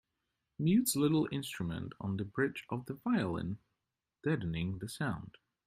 [0.57, 3.59] Mutes little instruments on the bridge of the violin,
[4.23, 5.37] deadening the sound.